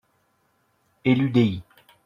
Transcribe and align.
Et 1.05 1.13
l’UDI 1.13 1.61